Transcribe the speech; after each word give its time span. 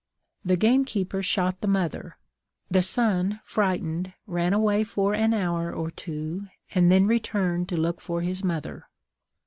The 0.43 0.57
gamekeeper 0.57 1.21
shot 1.21 1.61
the 1.61 1.67
mother; 1.67 2.17
the 2.71 2.81
son, 2.81 3.39
frightened, 3.43 4.13
ran 4.25 4.51
away 4.51 4.83
for 4.83 5.13
an 5.13 5.31
hour 5.31 5.71
or 5.71 5.91
two, 5.91 6.47
and 6.73 6.91
then 6.91 7.05
returned 7.05 7.69
to 7.69 7.77
look 7.77 8.01
for 8.01 8.21
his 8.21 8.43
mother. 8.43 8.87